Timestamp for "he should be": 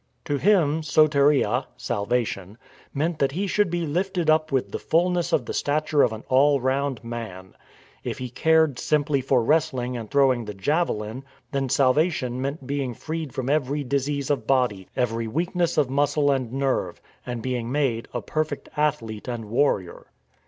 3.33-3.85